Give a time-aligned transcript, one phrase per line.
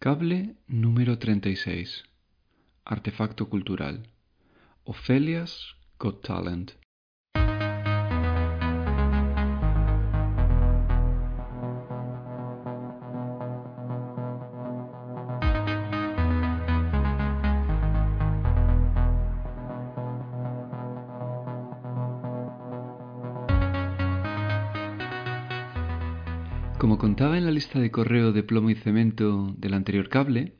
[0.00, 2.04] Cable número 36.
[2.84, 4.06] Artefacto cultural.
[4.84, 6.74] Ophelia's Got Talent.
[27.58, 30.52] Lista de correo de plomo y cemento del anterior cable,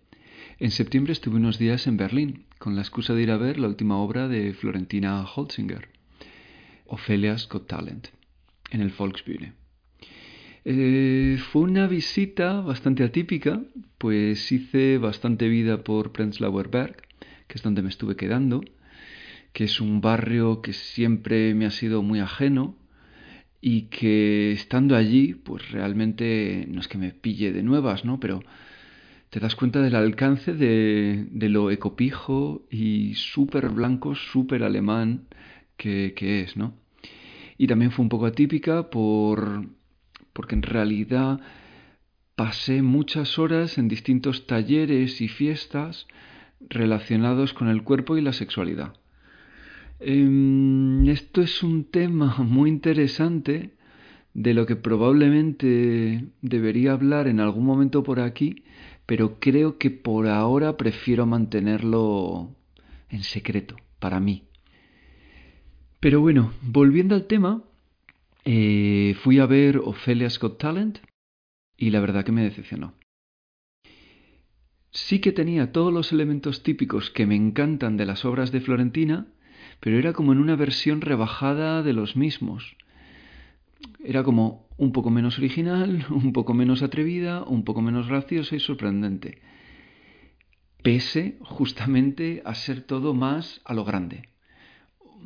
[0.58, 3.68] en septiembre estuve unos días en Berlín con la excusa de ir a ver la
[3.68, 5.90] última obra de Florentina Holzinger,
[6.86, 8.08] Ophelia's Got Talent,
[8.72, 9.52] en el Volksbühne.
[10.64, 13.62] Eh, fue una visita bastante atípica,
[13.96, 16.96] pues hice bastante vida por Prenzlauer Berg,
[17.46, 18.60] que es donde me estuve quedando,
[19.52, 22.74] que es un barrio que siempre me ha sido muy ajeno,
[23.60, 28.20] y que estando allí, pues realmente no es que me pille de nuevas, ¿no?
[28.20, 28.42] Pero
[29.30, 35.26] te das cuenta del alcance de, de lo ecopijo y súper blanco, súper alemán
[35.76, 36.74] que, que, es, ¿no?
[37.58, 39.66] Y también fue un poco atípica por,
[40.32, 41.40] porque en realidad
[42.36, 46.06] pasé muchas horas en distintos talleres y fiestas
[46.60, 48.94] relacionados con el cuerpo y la sexualidad.
[50.00, 53.74] Eh, esto es un tema muy interesante
[54.34, 58.62] de lo que probablemente debería hablar en algún momento por aquí,
[59.06, 62.54] pero creo que por ahora prefiero mantenerlo
[63.08, 64.44] en secreto para mí.
[66.00, 67.64] Pero bueno, volviendo al tema,
[68.44, 70.98] eh, fui a ver Ophelia's Got Talent
[71.76, 72.94] y la verdad que me decepcionó.
[74.90, 79.26] Sí que tenía todos los elementos típicos que me encantan de las obras de Florentina,
[79.80, 82.76] pero era como en una versión rebajada de los mismos.
[84.02, 88.60] Era como un poco menos original, un poco menos atrevida, un poco menos graciosa y
[88.60, 89.40] sorprendente.
[90.82, 94.28] Pese justamente a ser todo más a lo grande.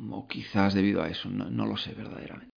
[0.09, 2.51] O quizás debido a eso, no, lo sé verdaderamente.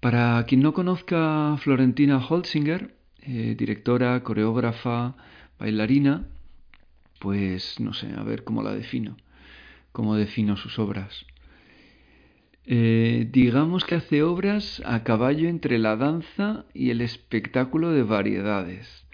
[0.00, 5.16] Para quien no conozca a Florentina Holzinger, eh, directora, coreógrafa,
[5.58, 6.26] bailarina,
[7.20, 9.16] pues no sé, a ver cómo la defino
[9.92, 11.26] cómo defino sus obras.
[12.64, 19.06] Eh, digamos que hace obras a caballo entre la danza y el espectáculo de variedades,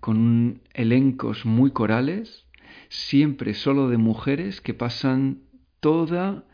[0.00, 2.46] con elencos muy corales,
[2.88, 5.42] siempre solo de mujeres que pasan
[5.80, 6.44] toda,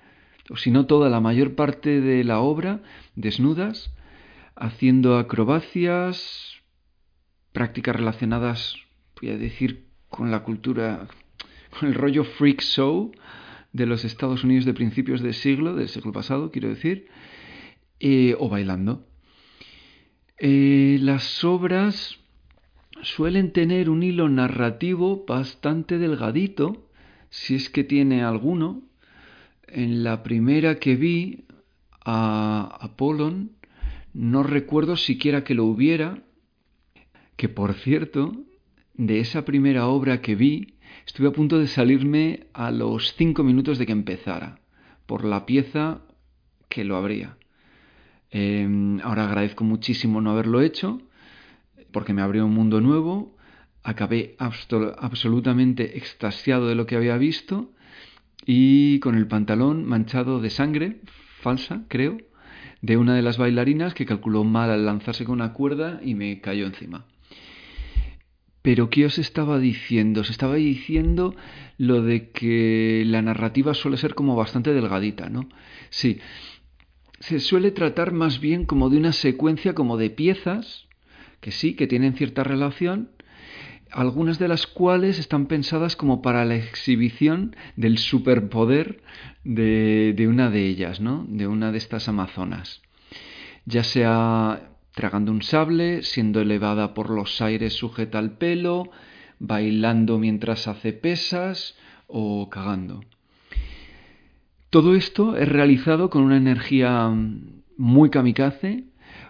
[0.49, 2.83] o si no toda, la mayor parte de la obra
[3.15, 3.95] desnudas,
[4.57, 6.57] haciendo acrobacias,
[7.53, 8.75] prácticas relacionadas,
[9.21, 11.07] voy a decir, con la cultura,
[11.79, 13.13] con el rollo freak show,
[13.73, 17.07] de los Estados Unidos de principios del siglo, del siglo pasado, quiero decir,
[18.01, 19.07] eh, o bailando.
[20.39, 22.19] Eh, las obras
[23.03, 26.89] suelen tener un hilo narrativo bastante delgadito,
[27.29, 28.83] si es que tiene alguno.
[29.69, 31.45] En la primera que vi
[32.05, 33.53] a Apollon,
[34.13, 36.23] no recuerdo siquiera que lo hubiera,
[37.37, 38.33] que por cierto,
[38.95, 40.75] de esa primera obra que vi,
[41.06, 44.61] Estuve a punto de salirme a los cinco minutos de que empezara,
[45.06, 46.03] por la pieza
[46.69, 47.37] que lo habría.
[48.31, 51.03] Em, ahora agradezco muchísimo no haberlo hecho,
[51.93, 53.37] porque me abrió un mundo nuevo.
[53.83, 57.72] Acabé absolutamente extasiado de lo que había visto
[58.45, 61.01] y con el pantalón manchado de sangre,
[61.41, 62.19] falsa, creo,
[62.83, 66.41] de una de las bailarinas que calculó mal al lanzarse con una cuerda y me
[66.41, 67.07] cayó encima.
[68.62, 70.21] Pero ¿qué os estaba diciendo?
[70.21, 71.34] Os estaba diciendo
[71.78, 75.48] lo de que la narrativa suele ser como bastante delgadita, ¿no?
[75.88, 76.21] Sí,
[77.21, 80.88] se suele tratar más bien como de una secuencia como de piezas,
[81.41, 83.10] que sí, que tienen cierta relación,
[83.91, 89.03] algunas de las cuales están pensadas como para la exhibición del superpoder
[89.42, 91.27] de, de una de ellas, ¿no?
[91.28, 92.82] De una de estas amazonas.
[93.65, 98.91] Ya sea tragando un sable, siendo elevada por los aires sujeta al pelo,
[99.39, 101.77] bailando mientras hace pesas
[102.07, 103.01] o cagando.
[104.71, 107.13] Todo esto es realizado con una energía
[107.77, 108.84] muy kamikaze,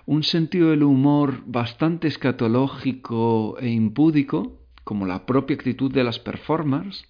[0.06, 7.04] un sentido del humor bastante escatológico e impúdico, como la propia actitud de las performers.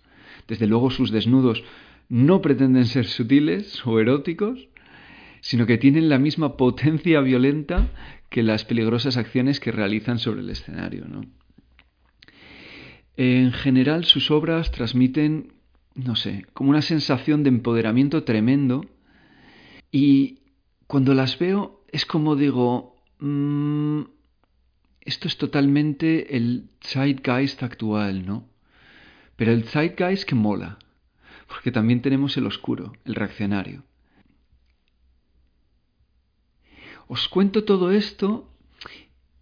[0.47, 1.65] Desde luego sus desnudos
[2.09, 4.69] no pretenden ser sutiles o eróticos,
[5.41, 7.89] sino que tienen la misma potencia violenta
[8.31, 11.07] que las peligrosas acciones que realizan sobre el escenario.
[11.07, 11.23] ¿no?
[13.17, 15.53] En general sus obras transmiten,
[15.95, 18.87] no sé, como una sensación de empoderamiento tremendo
[19.93, 20.39] y
[20.87, 24.03] cuando las veo es como digo, mmm,
[25.01, 28.49] esto es totalmente el zeitgeist actual, ¿no?
[29.37, 30.79] Pero el zeitgeist que mola,
[31.49, 33.85] porque también tenemos el oscuro, el reaccionario.
[37.13, 38.49] Os cuento todo esto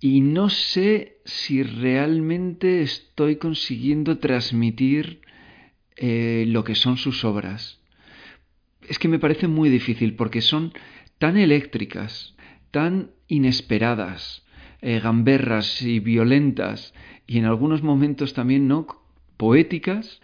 [0.01, 5.21] y no sé si realmente estoy consiguiendo transmitir
[5.95, 7.79] eh, lo que son sus obras.
[8.89, 10.73] Es que me parece muy difícil porque son
[11.19, 12.35] tan eléctricas,
[12.71, 14.47] tan inesperadas,
[14.81, 16.95] eh, gamberras y violentas
[17.27, 18.87] y en algunos momentos también no
[19.37, 20.23] poéticas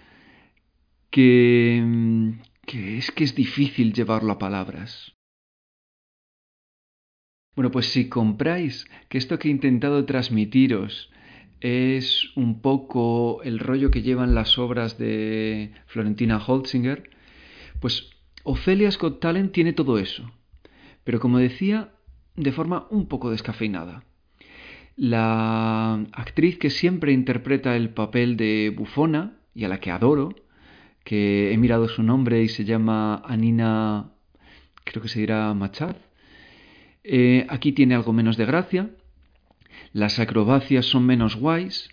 [1.11, 2.33] que,
[2.65, 5.14] que es que es difícil llevarlo a palabras.
[7.57, 11.11] Bueno, pues si compráis que esto que he intentado transmitiros
[11.61, 17.11] es un poco el rollo que llevan las obras de Florentina Holzinger,
[17.81, 18.11] pues
[18.43, 20.31] Ophelia Scott Talent tiene todo eso,
[21.05, 21.93] pero como decía,
[22.37, 24.05] de forma un poco descafeinada.
[24.97, 30.35] La actriz que siempre interpreta el papel de bufona y a la que adoro,
[31.05, 34.11] que he mirado su nombre y se llama Anina,
[34.85, 35.97] creo que se dirá Machad,
[37.05, 38.91] eh, aquí tiene algo menos de gracia,
[39.93, 41.91] las acrobacias son menos guays,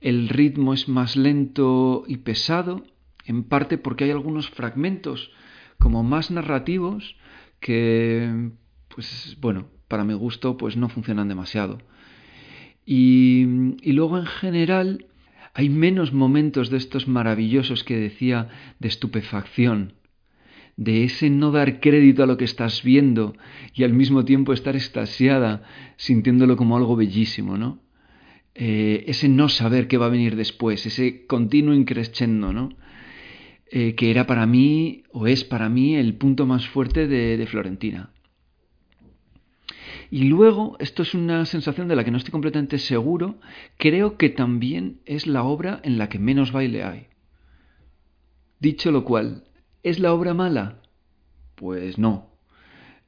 [0.00, 2.84] el ritmo es más lento y pesado,
[3.26, 5.30] en parte porque hay algunos fragmentos
[5.78, 7.16] como más narrativos
[7.60, 8.50] que,
[8.88, 11.78] pues bueno, para mi gusto, pues no funcionan demasiado.
[12.86, 13.46] Y,
[13.82, 15.06] y luego en general
[15.52, 18.48] hay menos momentos de estos maravillosos que decía
[18.78, 19.94] de estupefacción,
[20.78, 23.34] de ese no dar crédito a lo que estás viendo
[23.74, 25.64] y al mismo tiempo estar extasiada,
[25.96, 27.80] sintiéndolo como algo bellísimo, ¿no?
[28.54, 32.70] Eh, ese no saber qué va a venir después, ese continuo increscendo, ¿no?
[33.72, 38.12] Eh, que era para mí, o es para mí, el punto más fuerte de Florentina.
[40.12, 43.40] Y luego, esto es una sensación de la que no estoy completamente seguro,
[43.78, 47.08] creo que también es la obra en la que menos baile hay.
[48.60, 49.47] Dicho lo cual,
[49.82, 50.80] ¿es la obra mala?
[51.54, 52.30] Pues no.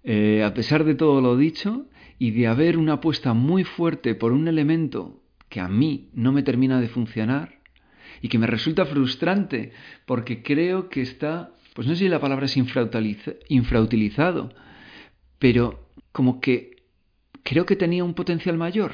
[0.02, 1.86] Eh, a pesar de todo lo dicho
[2.18, 6.42] y de haber una apuesta muy fuerte por un elemento que a mí no me
[6.42, 7.60] termina de funcionar
[8.22, 9.72] y que me resulta frustrante
[10.06, 14.52] porque creo que está, pues no sé si la palabra es infrautilizado,
[15.38, 16.76] pero como que
[17.42, 18.92] creo que tenía un potencial mayor.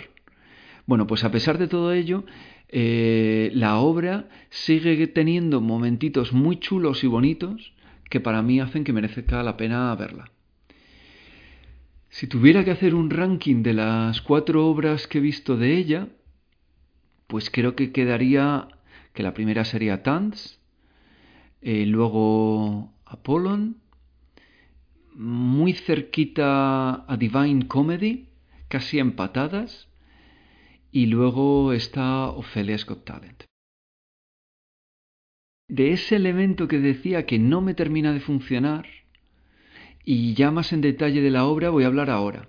[0.86, 2.24] Bueno, pues a pesar de todo ello,
[2.68, 7.72] eh, la obra sigue teniendo momentitos muy chulos y bonitos
[8.10, 10.30] que para mí hacen que merezca la pena verla.
[12.08, 16.08] Si tuviera que hacer un ranking de las cuatro obras que he visto de ella,
[17.26, 18.68] pues creo que quedaría
[19.12, 20.58] que la primera sería Tanz,
[21.62, 23.76] eh, luego Apollon,
[25.14, 28.28] muy cerquita a Divine Comedy,
[28.68, 29.88] casi empatadas,
[30.96, 33.44] y luego está Ophelia Scott Talent.
[35.68, 38.86] De ese elemento que decía que no me termina de funcionar,
[40.06, 42.48] y ya más en detalle de la obra voy a hablar ahora.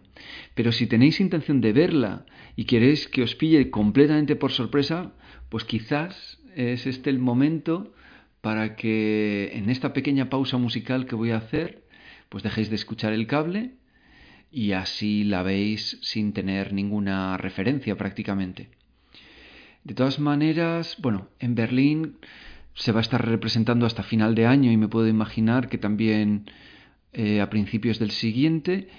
[0.55, 5.11] Pero si tenéis intención de verla y queréis que os pille completamente por sorpresa,
[5.49, 7.93] pues quizás es este el momento
[8.39, 11.83] para que en esta pequeña pausa musical que voy a hacer,
[12.29, 13.76] pues dejéis de escuchar el cable
[14.51, 18.69] y así la veis sin tener ninguna referencia prácticamente.
[19.83, 22.17] De todas maneras, bueno, en Berlín
[22.73, 26.49] se va a estar representando hasta final de año y me puedo imaginar que también
[27.13, 28.89] eh, a principios del siguiente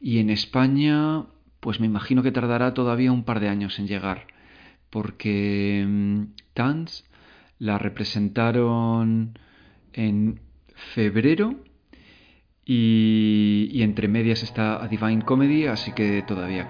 [0.00, 1.26] y en España
[1.60, 4.26] pues me imagino que tardará todavía un par de años en llegar
[4.90, 6.22] porque mm,
[6.54, 7.04] Tanz
[7.58, 9.38] la representaron
[9.92, 10.40] en
[10.94, 11.56] febrero
[12.70, 16.68] y, entre medias está A Divine Comedy, así que todavía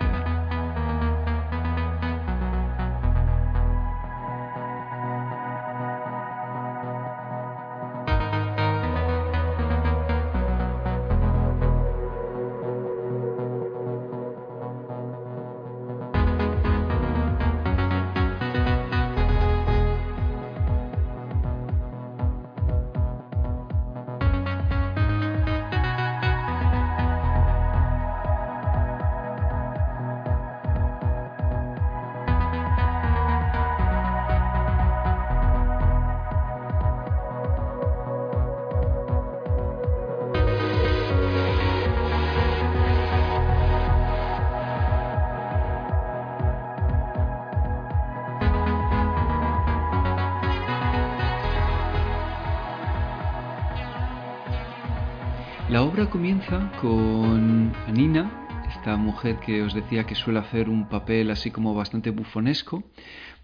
[55.99, 61.51] obra comienza con Anina, esta mujer que os decía que suele hacer un papel así
[61.51, 62.85] como bastante bufonesco,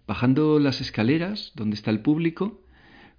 [0.06, 2.60] bajando las escaleras donde está el público,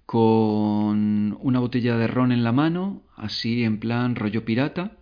[0.06, 4.96] con una botella de ron en la mano, así en plan rollo pirata,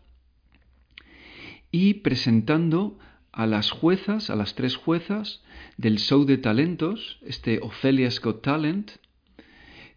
[1.70, 2.98] y presentando
[3.30, 5.44] a las juezas, a las tres juezas
[5.76, 8.90] del show de talentos, este Ophelia's Got Talent,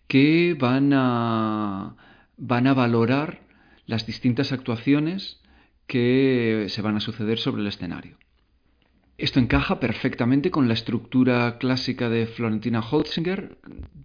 [0.08, 1.96] que van a,
[2.38, 3.47] van a valorar
[3.88, 5.42] las distintas actuaciones
[5.88, 8.18] que se van a suceder sobre el escenario.
[9.18, 13.58] Esto encaja perfectamente con la estructura clásica de Florentina Holzinger,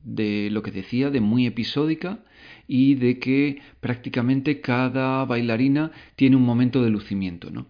[0.05, 2.25] de lo que decía, de muy episódica
[2.67, 7.51] y de que prácticamente cada bailarina tiene un momento de lucimiento.
[7.51, 7.67] ¿no?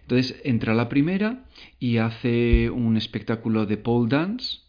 [0.00, 1.44] Entonces entra la primera
[1.78, 4.60] y hace un espectáculo de pole dance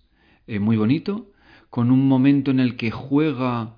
[0.48, 1.32] eh, muy bonito,
[1.70, 3.78] con un momento en el que juega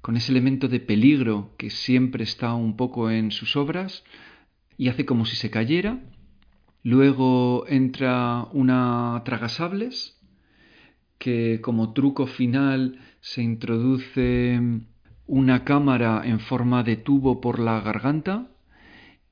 [0.00, 4.04] con ese elemento de peligro que siempre está un poco en sus obras
[4.76, 6.00] y hace como si se cayera.
[6.82, 10.18] Luego entra una tragasables
[11.18, 14.58] que como truco final se introduce
[15.26, 18.48] una cámara en forma de tubo por la garganta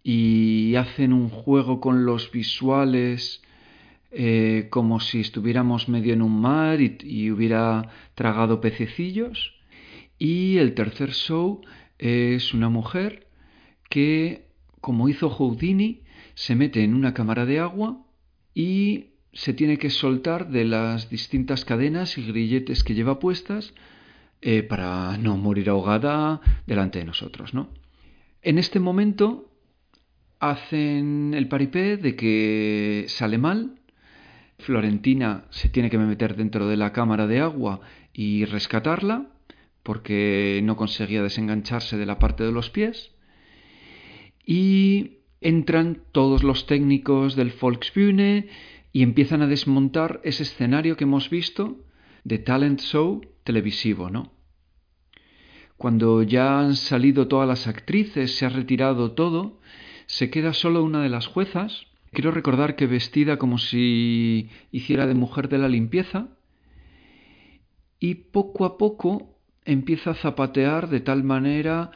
[0.02, 3.42] y hacen un juego con los visuales
[4.10, 9.57] eh, como si estuviéramos medio en un mar y, hubiera tragado pececillos.
[10.18, 11.60] Y el tercer show
[11.98, 13.28] es una mujer
[13.88, 14.48] que,
[14.80, 16.02] como hizo Houdini,
[16.34, 18.04] se mete en una cámara de agua
[18.54, 23.74] y se tiene que soltar de las distintas cadenas y grilletes que lleva puestas
[24.40, 27.68] eh, para no morir ahogada delante de nosotros, ¿no?
[28.42, 29.50] En este momento
[30.40, 33.80] hacen el paripé de que sale mal.
[34.58, 37.80] Florentina se tiene que meter dentro de la cámara de agua
[38.12, 39.26] y rescatarla
[39.88, 43.10] porque no conseguía desengancharse de la parte de los pies.
[44.44, 48.48] Y entran todos los técnicos del Volksbühne
[48.92, 51.86] y empiezan a desmontar ese escenario que hemos visto
[52.22, 54.34] de talent show televisivo, ¿no?
[55.78, 59.58] Cuando ya han salido todas las actrices, se ha retirado todo,
[60.04, 65.14] se queda solo una de las juezas, quiero recordar que vestida como si hiciera de
[65.14, 66.28] mujer de la limpieza,
[67.98, 69.37] y poco a poco
[69.68, 71.90] empieza a zapatear de tal manera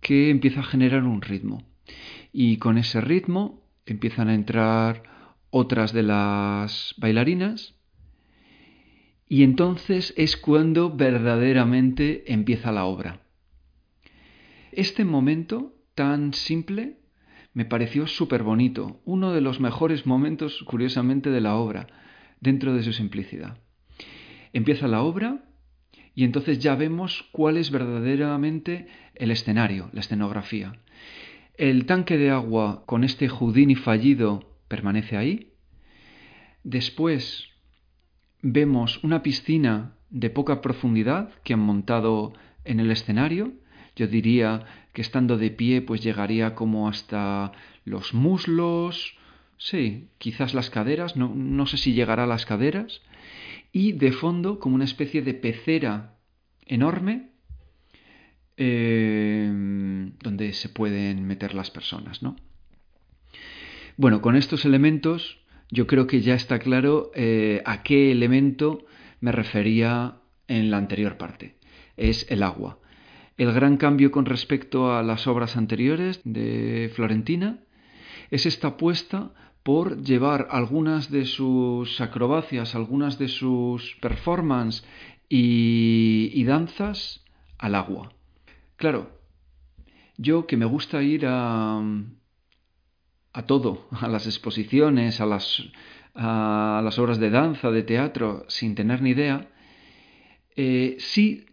[0.00, 1.62] que empieza a generar un ritmo.
[2.32, 5.04] Y con ese ritmo empiezan a entrar
[5.50, 7.76] otras de las bailarinas
[9.28, 13.20] y entonces es cuando verdaderamente empieza la obra.
[14.72, 16.98] Este momento tan simple
[17.52, 21.86] me pareció súper bonito, uno de los mejores momentos, curiosamente, de la obra,
[22.40, 23.58] dentro de su simplicidad.
[24.52, 25.44] Empieza la obra
[26.14, 30.74] y entonces ya vemos cuál es verdaderamente el escenario, la escenografía.
[31.56, 35.52] El tanque de agua con este Houdini fallido permanece ahí.
[36.62, 37.48] Después
[38.42, 42.32] vemos una piscina de poca profundidad que han montado
[42.64, 43.52] en el escenario.
[43.96, 47.52] Yo diría que estando de pie pues llegaría como hasta
[47.84, 49.16] los muslos,
[49.58, 53.02] sí, quizás las caderas, no, no sé si llegará a las caderas,
[53.74, 56.14] y de fondo como una especie de pecera
[56.64, 57.32] enorme
[58.56, 59.50] eh,
[60.22, 62.36] donde se pueden meter las personas, ¿no?
[63.96, 65.40] Bueno, con estos elementos
[65.70, 68.86] yo creo que ya está claro eh, a qué elemento
[69.20, 71.56] me refería en la anterior parte.
[71.96, 72.78] Es el agua.
[73.36, 77.58] El gran cambio con respecto a las obras anteriores de Florentina
[78.30, 79.32] es esta apuesta
[79.64, 84.86] por llevar algunas de sus acrobacias, algunas de sus performances
[85.28, 87.24] y, danzas
[87.58, 88.12] al agua.
[88.76, 89.18] Claro,
[90.18, 91.82] yo que me gusta ir a,
[93.46, 95.62] todo, a las exposiciones, a las,
[96.14, 99.48] a las obras de danza, de teatro, sin tener ni idea,
[100.56, 101.46] eh, sí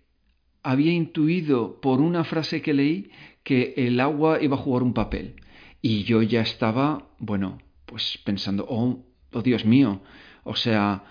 [0.63, 3.09] había intuido por una frase que leí
[3.43, 5.37] que el agua iba a jugar un papel.
[5.81, 7.57] Y yo ya estaba, bueno,
[7.91, 10.01] pues pensando, oh, oh Dios mío,
[10.45, 11.03] o sea,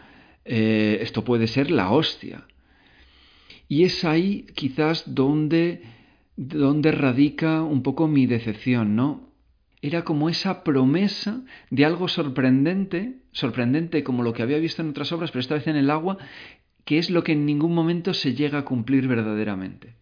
[0.47, 2.47] eh, esto puede ser la hostia.
[3.69, 5.83] Y es ahí quizás donde,
[6.37, 9.29] donde radica un poco mi decepción, ¿no?
[9.83, 15.13] Era como esa promesa de algo sorprendente, sorprendente como lo que había visto en otras
[15.13, 16.17] obras, pero esta vez en el agua,
[16.87, 19.97] que es lo que en ningún momento se llega a cumplir verdaderamente.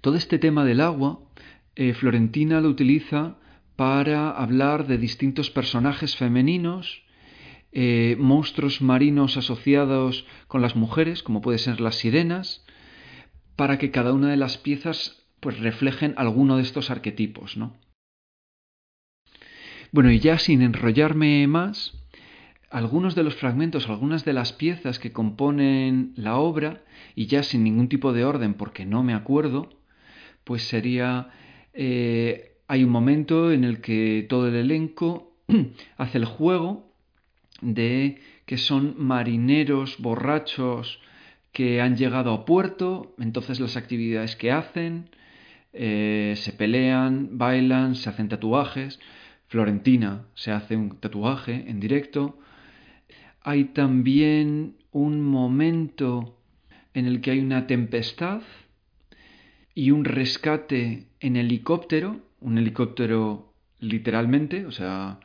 [0.00, 1.20] Todo este tema del agua,
[1.76, 3.36] eh, Florentina lo utiliza
[3.82, 7.02] para hablar de distintos personajes femeninos,
[7.72, 12.64] eh, monstruos marinos asociados con las mujeres, como pueden ser las sirenas,
[13.56, 17.76] para que cada una de las piezas pues reflejen alguno de estos arquetipos, ¿no?
[19.90, 21.92] Bueno, y ya sin enrollarme más,
[22.70, 26.84] algunos de los fragmentos, algunas de las piezas que componen la obra,
[27.16, 29.70] y ya sin ningún tipo de orden porque no me acuerdo,
[30.44, 31.30] pues sería,
[31.72, 35.36] eh, hay un momento en el que todo el elenco
[35.98, 36.90] hace el juego
[37.60, 40.98] de que son marineros borrachos
[41.52, 45.10] que han llegado a puerto, entonces las actividades que hacen,
[45.74, 48.98] eh, se pelean, bailan, se hacen tatuajes.
[49.48, 52.38] Florentina se hace un tatuaje en directo.
[53.42, 56.38] Hay también un momento
[56.94, 58.40] en el que hay una tempestad
[59.74, 65.20] y un rescate en helicóptero, un helicóptero literalmente, o sea,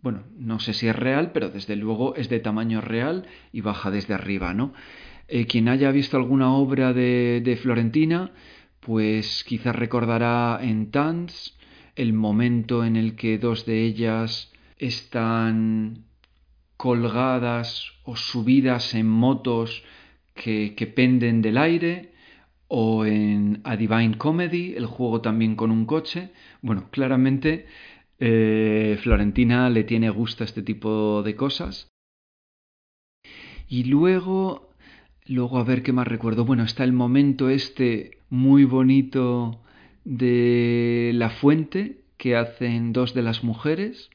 [0.00, 3.90] bueno, no sé si es real, pero desde luego es de tamaño real y baja
[3.90, 4.72] desde arriba, ¿no?
[5.28, 8.32] Eh, quien haya visto alguna obra de, de Florentina,
[8.80, 11.58] pues quizás recordará en Tans
[11.96, 16.04] el momento en el que dos de ellas están
[16.76, 19.82] colgadas o subidas en motos
[20.34, 22.12] que, penden del aire,
[22.68, 26.30] o en A Divine Comedy, el juego también con un coche.
[26.62, 27.66] Bueno, claramente
[28.18, 31.88] eh, Florentina le tiene gusto a este tipo de cosas.
[33.68, 34.70] Y luego,
[35.26, 36.44] luego a ver qué más recuerdo.
[36.44, 39.62] Bueno, está el momento este muy bonito
[40.04, 44.10] de la fuente que hacen dos de las mujeres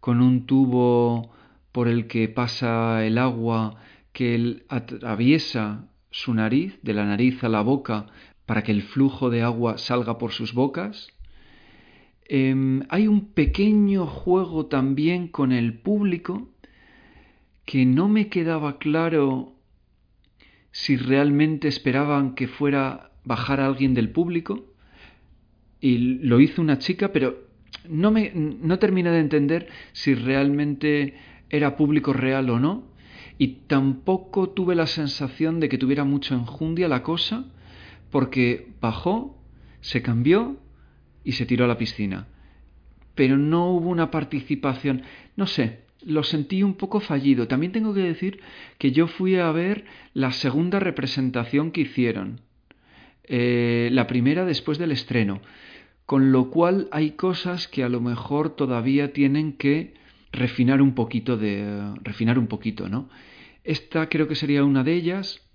[0.00, 1.32] con un tubo
[1.72, 3.76] por el que pasa el agua
[4.12, 8.06] que atraviesa su nariz, de la nariz a la boca,
[8.46, 11.08] para que el flujo de agua salga por sus bocas.
[12.26, 16.48] Em, hay un pequeño juego también con el público
[17.64, 19.54] que no me quedaba claro
[20.72, 24.66] si realmente esperaban que fuera bajar a alguien del público.
[25.80, 27.48] Y lo hizo una chica, pero
[27.88, 31.14] no, me, no terminé de entender si realmente
[31.48, 32.90] era público real o no,
[33.40, 37.46] y tampoco tuve la sensación de que tuviera mucho enjundia la cosa,
[38.10, 39.42] porque bajó,
[39.80, 40.58] se cambió
[41.24, 42.26] y se tiró a la piscina.
[43.14, 45.04] Pero no hubo una participación,
[45.36, 47.48] no sé, lo sentí un poco fallido.
[47.48, 48.40] También tengo que decir
[48.76, 52.42] que yo fui a ver la segunda representación que hicieron,
[53.24, 55.40] eh, la primera después del estreno,
[56.04, 59.94] con lo cual hay cosas que a lo mejor todavía tienen que
[60.30, 63.08] refinar un poquito de refinar un poquito, ¿no?
[63.64, 65.46] Esta creo que sería una de ellas.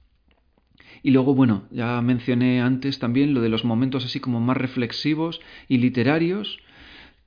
[1.03, 5.41] Y luego, bueno, ya mencioné antes también lo de los momentos así como más reflexivos
[5.67, 6.59] y literarios,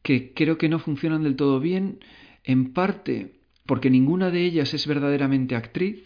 [0.02, 2.00] que creo que no funcionan del todo bien,
[2.44, 6.02] en parte porque ninguna de ellas es verdaderamente actriz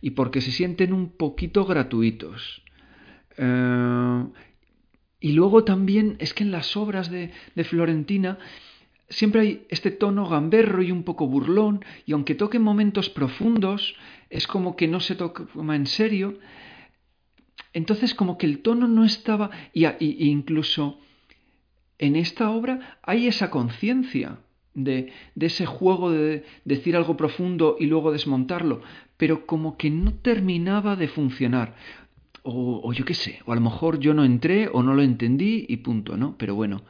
[0.00, 2.62] y porque se sienten un poquito gratuitos.
[3.38, 4.24] Eh,
[5.20, 8.38] y luego también es que en las obras de, de Florentina
[9.14, 13.94] siempre hay este tono gamberro y un poco burlón, y aunque toque momentos profundos,
[14.28, 16.38] es como que no se toma en serio.
[17.72, 19.86] Entonces como que el tono no estaba, y,
[20.28, 20.98] incluso
[21.98, 24.38] en esta obra hay esa conciencia
[24.74, 28.82] de, de, ese juego de decir algo profundo y luego desmontarlo,
[29.16, 31.76] pero como que no terminaba de funcionar.
[32.42, 35.02] O, o yo qué sé, o a lo mejor yo no entré o no lo
[35.02, 36.36] entendí y punto, ¿no?
[36.36, 36.82] Pero bueno,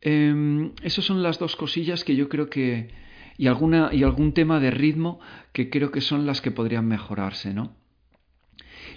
[0.00, 2.90] Eh, esas son las dos cosillas que yo creo que...
[3.36, 5.20] Y, alguna, y algún tema de ritmo
[5.52, 7.76] que creo que son las que podrían mejorarse, ¿no?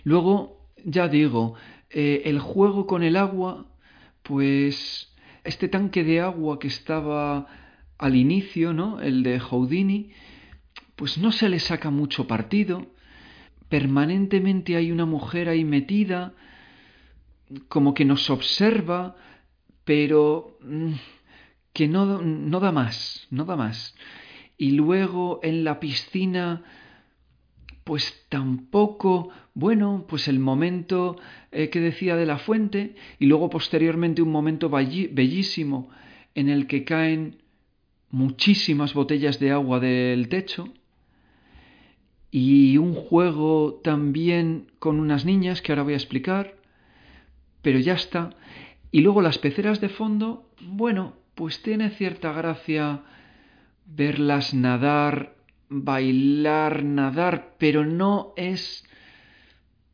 [0.03, 1.53] Luego, ya digo,
[1.91, 3.67] eh, el juego con el agua,
[4.23, 7.47] pues este tanque de agua que estaba
[7.97, 8.99] al inicio, ¿no?
[8.99, 10.11] El de Houdini,
[10.95, 12.87] pues no se le saca mucho partido.
[13.69, 16.33] Permanentemente hay una mujer ahí metida,
[17.67, 19.15] como que nos observa,
[19.83, 20.93] pero mm,
[21.73, 23.95] que no, no da más, no da más.
[24.57, 26.63] Y luego en la piscina,
[27.83, 31.17] pues tampoco, bueno, pues el momento
[31.51, 35.89] eh, que decía de la fuente y luego posteriormente un momento bellísimo
[36.35, 37.41] en el que caen
[38.09, 40.67] muchísimas botellas de agua del techo
[42.29, 46.55] y un juego también con unas niñas que ahora voy a explicar,
[47.61, 48.35] pero ya está.
[48.91, 53.03] Y luego las peceras de fondo, bueno, pues tiene cierta gracia
[53.85, 55.35] verlas nadar,
[55.69, 58.85] bailar, nadar, pero no es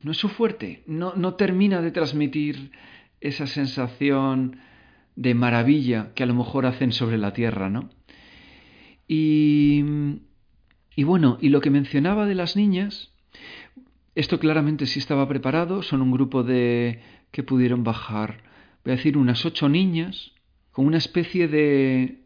[0.02, 2.72] no es su fuerte, no, no termina de transmitir
[3.20, 4.60] esa sensación
[5.16, 7.90] de maravilla que a lo mejor hacen sobre la tierra, ¿no?
[9.08, 9.84] Y,
[10.96, 13.12] y bueno, y lo que mencionaba de las niñas,
[14.14, 18.44] esto claramente sí estaba preparado, son un grupo de que pudieron bajar
[18.88, 20.32] voy a decir, unas ocho niñas
[20.72, 22.22] con una especie de,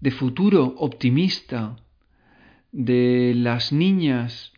[0.00, 1.76] de futuro optimista
[2.70, 4.52] de las niñas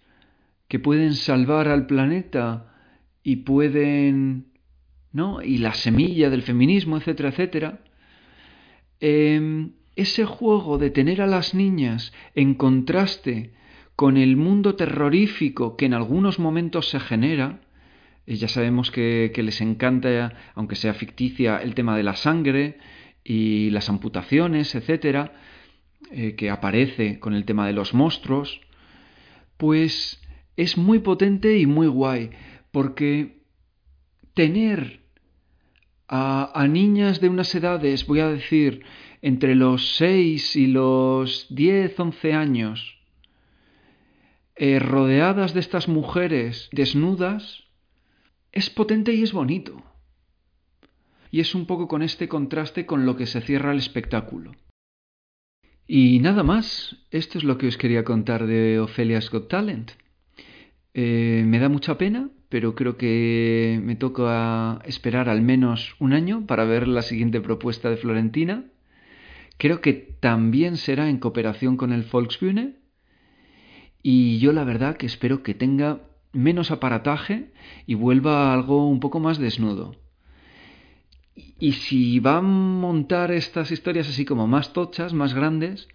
[0.69, 2.75] que pueden salvar al planeta
[3.23, 4.49] y pueden,
[5.11, 5.41] ¿no?
[5.41, 7.81] Y la semilla del feminismo, etcétera, etcétera.
[9.01, 13.55] Em, ese juego de tener a las niñas en contraste
[13.97, 17.63] con el mundo terrorífico que en algunos momentos se genera,
[18.37, 22.79] ya sabemos que, les encanta, aunque sea ficticia, el tema de la sangre
[23.25, 25.33] y las amputaciones, etcétera,
[26.11, 28.61] eh, que aparece con el tema de los monstruos,
[29.57, 30.23] pues
[30.57, 32.31] es muy potente y muy guay,
[32.71, 33.39] porque
[34.35, 35.01] tener
[36.09, 38.83] a, niñas de unas edades, voy a decir,
[39.21, 42.99] entre los 6 y los 10, 11 años,
[44.57, 47.68] eh, rodeadas de estas mujeres desnudas,
[48.59, 49.83] es potente y es bonito.
[51.31, 54.53] Y es un poco con este contraste con lo que se cierra el espectáculo.
[55.87, 59.93] Y nada más, esto es lo que os quería contar de Ophelia's Got Talent.
[60.93, 66.47] Eh, me da mucha pena, pero creo que me toca esperar al menos un año
[66.47, 68.65] para ver la siguiente propuesta de Florentina.
[69.57, 72.77] Creo que también será en cooperación con el Volksbühne.
[74.03, 76.08] Y yo la verdad que espero que tenga
[76.39, 77.51] menos aparataje
[77.87, 79.97] y vuelva a algo un poco más desnudo.
[81.59, 85.89] Y si va a montar estas historias así como más tochas, más grandes,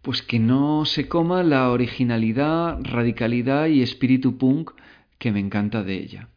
[0.00, 4.72] pues que no se coma la originalidad, radicalidad y espíritu punk
[5.18, 6.28] que me encanta de ella.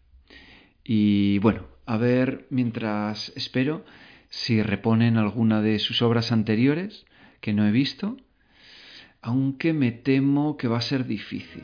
[0.83, 3.85] Y bueno, a ver, mientras espero,
[4.29, 7.05] si reponen alguna de sus obras anteriores
[7.41, 8.17] que no he visto,
[9.21, 11.63] aunque me temo que va a ser difícil.